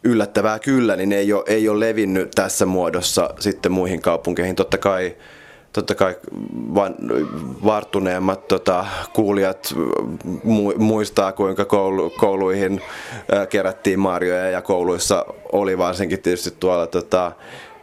[0.04, 4.56] yllättävää kyllä, niin ei ole, ei ole levinnyt tässä muodossa sitten muihin kaupunkeihin.
[4.56, 5.16] Totta kai
[5.74, 6.16] totta kai
[6.74, 6.94] van,
[7.64, 9.74] varttuneemmat tota, kuulijat
[10.44, 12.80] mu, muistaa, kuinka koulu, kouluihin
[13.32, 17.32] ä, kerättiin marjoja ja kouluissa oli varsinkin tietysti tuolla tota,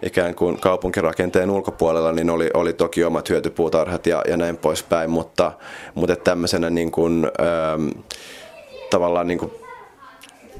[0.03, 5.51] ikään kuin kaupunkirakenteen ulkopuolella, niin oli, oli toki omat hyötypuutarhat ja, ja näin poispäin, mutta,
[5.95, 7.29] mutta tämmöisenä niin kuin, ä,
[8.89, 9.51] tavallaan niin kuin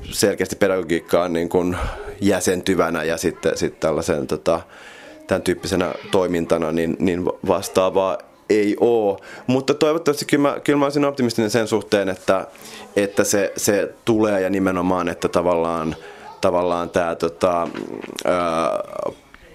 [0.04, 1.78] selkeästi pedagogiikkaan niin kuin
[2.22, 4.62] jäsentyvänä ja sitten, sitten tällaisen tota,
[5.28, 8.18] tämän tyyppisenä toimintana, niin, niin vastaavaa
[8.50, 9.18] ei ole.
[9.48, 12.48] Mutta toivottavasti kyllä mä, kyllä mä olisin optimistinen sen suhteen, että,
[12.96, 15.96] että se, se tulee ja nimenomaan, että tavallaan,
[16.42, 17.68] tavallaan tämä tota,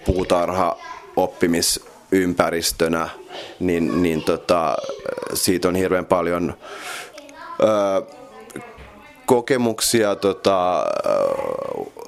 [0.05, 0.77] puutarha
[1.15, 3.09] oppimisympäristönä,
[3.59, 4.77] niin, niin tota,
[5.33, 6.53] siitä on hirveän paljon
[7.61, 8.01] ää,
[9.27, 10.85] kokemuksia tota,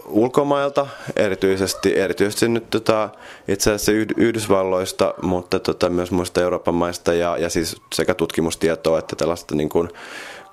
[0.08, 3.10] ulkomailta, erityisesti, erityisesti nyt tota,
[3.48, 9.16] itse asiassa Yhdysvalloista, mutta tota, myös muista Euroopan maista ja, ja siis sekä tutkimustietoa että
[9.16, 9.90] tällaista niin kuin,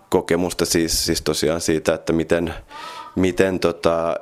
[0.09, 2.55] kokemusta siis, siis tosiaan siitä, että miten,
[3.17, 4.15] miten, tota,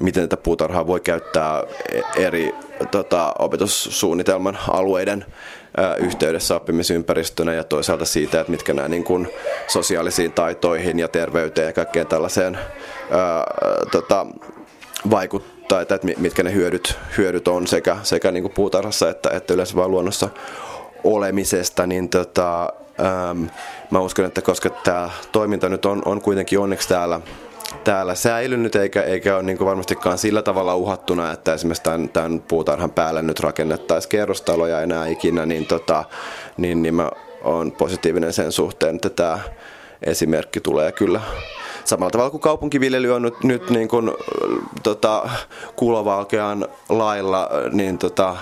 [0.00, 1.62] miten tätä puutarhaa voi käyttää
[2.16, 2.54] eri
[2.90, 5.24] tota, opetussuunnitelman alueiden
[5.98, 9.28] yhteydessä oppimisympäristönä ja toisaalta siitä, että mitkä nämä niin kuin
[9.68, 12.58] sosiaalisiin taitoihin ja terveyteen ja kaikkeen tällaiseen
[13.10, 13.44] ää,
[13.92, 14.26] tota,
[15.10, 19.76] vaikuttaa, että mitkä ne hyödyt, hyödyt on sekä, sekä niin kuin puutarhassa että, että yleensä
[19.76, 20.28] vaan luonnossa
[21.04, 22.72] olemisesta, niin tota,
[23.30, 23.48] äm,
[23.90, 27.20] mä uskon, että koska tämä toiminta nyt on, on kuitenkin onneksi täällä
[27.84, 32.90] täällä säilynyt eikä, eikä ole niin varmastikaan sillä tavalla uhattuna, että esimerkiksi tämän, tämän puutarhan
[32.90, 36.04] päälle nyt rakennettaisiin kerrostaloja enää ikinä, niin, tota,
[36.56, 37.10] niin, niin mä
[37.44, 39.38] oon positiivinen sen suhteen, että tämä
[40.02, 41.20] esimerkki tulee kyllä.
[41.84, 44.10] Samalla tavalla kuin kaupunkiviljely on nyt, nyt niin kuin,
[44.82, 45.28] tota,
[45.76, 48.36] kulovalkean lailla niin tota,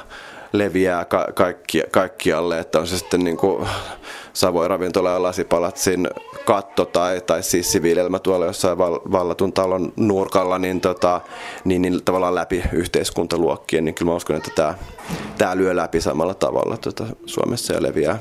[0.53, 3.69] leviää ka- kaikki, kaikkialle, että on se sitten niin kuin
[4.39, 6.09] Savoin ravintola ja lasipalatsin
[6.45, 11.21] katto tai, tai sissiviljelmä tuolla jossain vallatun talon nurkalla, niin, tota,
[11.65, 14.75] niin, niin tavallaan läpi yhteiskuntaluokkien, niin kyllä mä uskon, että tämä,
[15.39, 18.19] tämä lyö läpi samalla tavalla tota, Suomessa ja leviää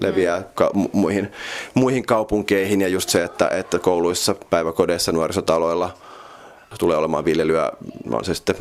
[0.00, 1.32] leviää ka- muihin,
[1.74, 5.94] muihin kaupunkeihin ja just se, että, että kouluissa, päiväkodeissa, nuorisotaloilla
[6.78, 7.72] tulee olemaan viljelyä,
[8.12, 8.56] on se sitten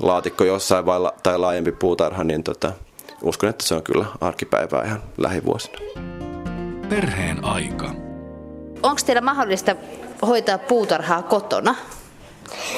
[0.00, 2.72] laatikko jossain vai la- tai laajempi puutarha, niin tota,
[3.22, 5.78] uskon, että se on kyllä arkipäivää ihan lähivuosina.
[6.92, 7.90] Perheen aika.
[8.82, 9.76] Onko teillä mahdollista
[10.26, 11.74] hoitaa puutarhaa kotona?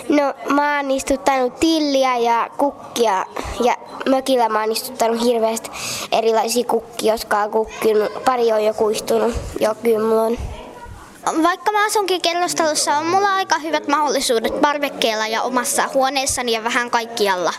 [0.09, 3.27] No mä oon istuttanut tilliä ja kukkia
[3.61, 3.77] ja
[4.09, 5.71] mökillä mä oon istuttanut hirveästi
[6.13, 8.25] erilaisia kukkia, jotka on kukkinut.
[8.25, 10.37] Pari on jo kuistunut, jo kyllä
[11.43, 16.91] vaikka mä asunkin kerrostalossa, on mulla aika hyvät mahdollisuudet parvekkeella ja omassa huoneessani ja vähän
[16.91, 17.53] kaikkialla.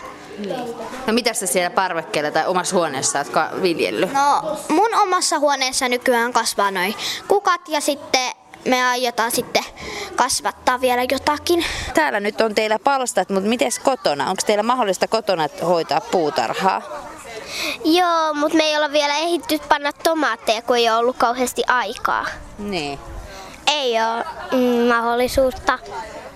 [1.06, 4.12] No mitä sä siellä parvekkeella tai omassa huoneessa oot viljellyt?
[4.12, 6.94] No mun omassa huoneessa nykyään kasvaa noin
[7.28, 8.30] kukat ja sitten
[8.64, 9.64] me aiotaan sitten
[10.16, 11.64] kasvattaa vielä jotakin.
[11.94, 14.30] Täällä nyt on teillä palstat, mutta miten kotona?
[14.30, 16.82] Onko teillä mahdollista kotona hoitaa puutarhaa?
[17.84, 22.26] Joo, mutta me ei olla vielä ehitty panna tomaatteja, kun ei ole ollut kauheasti aikaa.
[22.58, 22.98] Niin.
[23.66, 25.78] Ei ole mm, mahdollisuutta.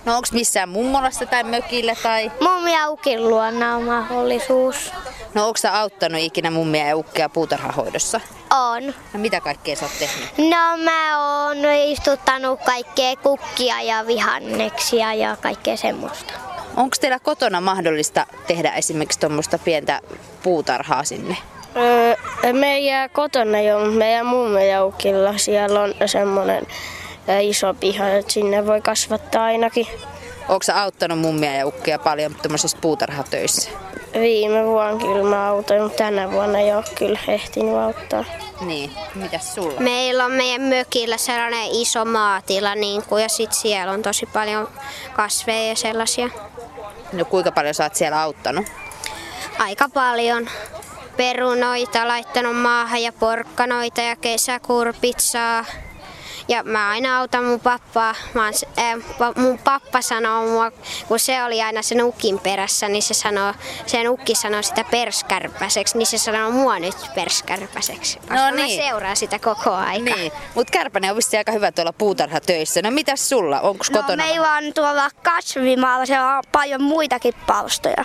[0.05, 2.33] No onko missään mummolassa tai mökillä tai?
[2.41, 4.93] Mummi ja ukin luona on mahdollisuus.
[5.35, 8.21] No onko sä auttanut ikinä mummia ja ukkia puutarhahoidossa?
[8.51, 8.87] On.
[8.87, 10.51] No mitä kaikkea sä oot tehnyt?
[10.51, 16.33] No mä oon istuttanut kaikkea kukkia ja vihanneksia ja kaikkea semmoista.
[16.77, 20.01] Onko teillä kotona mahdollista tehdä esimerkiksi tuommoista pientä
[20.43, 21.37] puutarhaa sinne?
[21.77, 26.67] Öö, meidän kotona jo, meidän mummi ja ukilla siellä on semmoinen
[27.41, 29.87] iso piha, että sinne voi kasvattaa ainakin.
[30.49, 33.71] Onko sä auttanut mummia ja ukkia paljon tämmöisissä puutarhatöissä?
[34.15, 38.25] Viime vuonna kyllä mä autoin, mutta tänä vuonna ei ole kyllä ehtinyt auttaa.
[38.61, 39.81] Niin, mitäs sulla?
[39.81, 44.69] Meillä on meidän mökillä sellainen iso maatila niin kuin, ja sitten siellä on tosi paljon
[45.13, 46.29] kasveja ja sellaisia.
[47.13, 48.67] No kuinka paljon sä oot siellä auttanut?
[49.59, 50.49] Aika paljon
[51.17, 55.65] perunoita laittanut maahan ja porkkanoita ja kesäkurpitsaa.
[56.51, 58.15] Ja mä aina autan mun pappaa.
[58.35, 60.71] Mä oon, äh, mun pappa sanoo mua,
[61.09, 63.55] kun se oli aina sen ukin perässä, niin se sanoo,
[63.87, 68.19] sen ukki sanoo sitä perskärpäseksi, niin se sanoo mua nyt perskärpäseksi.
[68.19, 68.83] Koska No mä niin.
[68.83, 70.15] seuraan sitä koko aika.
[70.15, 72.83] Niin, mutta Kärpänen on vissi aika hyvä tuolla puutarhatöissä.
[72.83, 73.61] No mitäs sulla?
[73.61, 74.25] Onko No kotona?
[74.25, 78.05] meillä on tuolla kasvimaalla, siellä on paljon muitakin palstoja.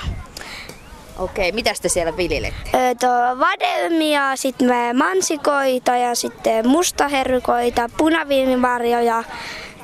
[1.19, 2.69] Okei, mitäs te siellä viljelette?
[2.73, 9.23] Ö, tuo vadelmia, sitten mansikoita ja sitten mustaherrukoita, punaviinimarjoja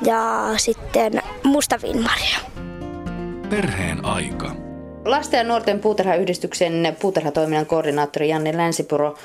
[0.06, 2.40] ja sitten mustaviinimarjoja.
[3.50, 4.56] Perheen aika.
[5.06, 9.18] Lasten ja nuorten puutarhayhdistyksen puutarhatoiminnan koordinaattori Janne Länsipuro.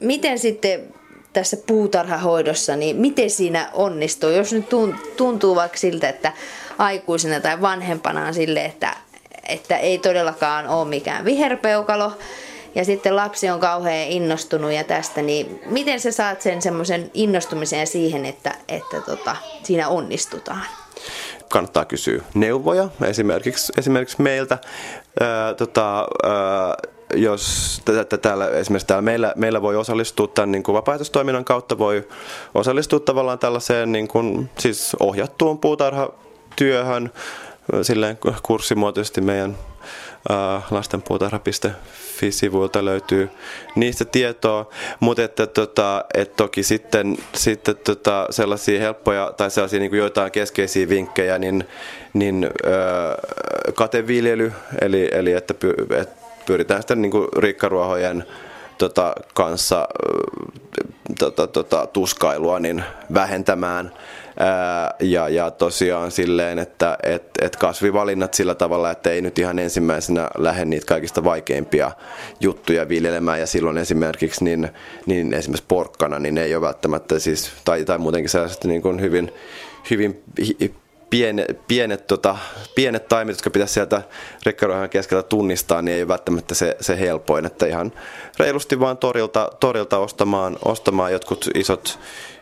[0.00, 0.80] Miten sitten
[1.32, 4.30] tässä puutarhahoidossa, niin miten siinä onnistuu?
[4.30, 6.32] Jos nyt tun- tuntuu vaikka siltä, että
[6.78, 8.96] aikuisena tai vanhempana on sille, että,
[9.48, 12.12] että ei todellakaan ole mikään viherpeukalo,
[12.74, 17.86] ja sitten lapsi on kauhean innostunut ja tästä, niin miten sä saat sen semmoisen innostumisen
[17.86, 20.64] siihen, että, että tota, siinä onnistutaan?
[21.50, 24.58] kannattaa kysyä neuvoja esimerkiksi, esimerkiksi meiltä.
[25.20, 26.74] Ää, tota, ää,
[27.14, 27.80] jos
[28.22, 32.08] täällä, esimerkiksi täällä meillä, meillä voi osallistua tämän niin kuin vapaaehtoistoiminnan kautta, voi
[32.54, 37.10] osallistua tavallaan tällaiseen niin kuin, siis ohjattuun puutarhatyöhön,
[37.82, 39.56] silleen kurssimuotoisesti meidän
[40.28, 43.30] ää, lastenpuutarha.fi-sivuilta löytyy
[43.74, 49.90] niistä tietoa, mutta että, tota, et toki sitten, sitten tota, sellaisia helppoja tai sellaisia niin
[49.90, 51.68] kuin joitain keskeisiä vinkkejä, niin,
[52.12, 53.16] niin ää,
[53.74, 56.10] kateviljely, eli, eli että py, et
[56.46, 58.24] pyritään sitten niin kuin rikkaruohojen
[58.78, 59.86] tota, kanssa ö,
[61.18, 63.92] tota, tota, tuskailua niin vähentämään.
[64.42, 69.58] Ää, ja, ja tosiaan silleen, että et, et kasvivalinnat sillä tavalla, että ei nyt ihan
[69.58, 71.90] ensimmäisenä lähde niitä kaikista vaikeimpia
[72.40, 73.40] juttuja viljelemään.
[73.40, 74.68] Ja silloin esimerkiksi, niin,
[75.06, 79.32] niin esimerkiksi porkkana, niin ei ole välttämättä siis, tai, tai muutenkin sellaiset niin kuin hyvin,
[79.90, 80.22] hyvin
[81.12, 82.36] hi- pienet, tota,
[82.74, 84.02] pienet taimet, jotka pitäisi sieltä
[84.46, 87.92] rikkaruohan keskeltä tunnistaa, niin ei ole välttämättä se, se helpoin, että ihan
[88.38, 91.98] reilusti vaan torilta, torilta ostamaan, ostamaan jotkut isot,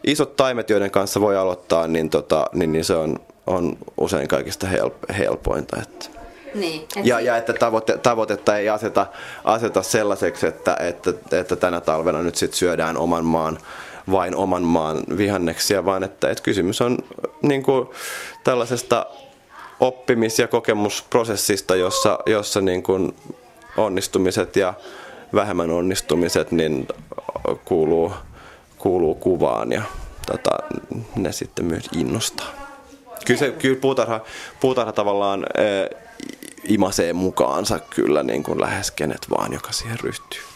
[0.06, 4.66] isot taimet, joiden kanssa voi aloittaa, niin, tota, niin, niin se on, on usein kaikista
[4.66, 5.76] help, helpointa.
[5.82, 6.18] Että.
[6.54, 6.86] Niin.
[7.04, 9.06] Ja, ja että tavoite, tavoitetta ei aseta,
[9.44, 13.58] aseta sellaiseksi, että, että, että tänä talvena nyt sit syödään oman maan
[14.10, 16.98] vain oman maan vihanneksia, vaan että, että kysymys on
[17.42, 17.88] niin kuin
[18.44, 19.06] tällaisesta
[19.80, 23.14] oppimis- ja kokemusprosessista, jossa, jossa niin kuin
[23.76, 24.74] onnistumiset ja
[25.34, 26.88] vähemmän onnistumiset niin
[27.64, 28.12] kuuluu,
[28.78, 29.82] kuuluu kuvaan ja
[30.26, 30.50] tota,
[31.16, 32.46] ne sitten myös innostaa.
[33.26, 34.20] Kyllä, se, kyllä puutarha,
[34.60, 35.90] puutarha tavallaan eh,
[36.64, 40.47] imasee mukaansa kyllä niin kuin lähes kenet vaan, joka siihen ryhtyy.